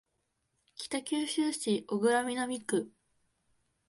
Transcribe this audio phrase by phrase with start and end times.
[0.73, 2.91] 北九州市小倉南区